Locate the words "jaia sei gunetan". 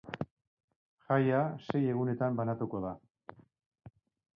1.09-2.43